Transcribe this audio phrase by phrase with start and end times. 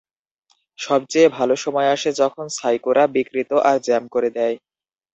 [0.79, 4.55] সবচেয়ে ভালো সময় আসে যখন সাইকোরা বিকৃত আর জ্যাম করে দেয়।